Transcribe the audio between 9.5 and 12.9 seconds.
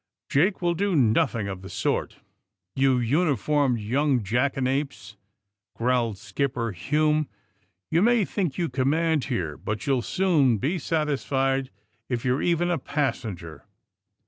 but you '11 soon be satisfied if you 're even a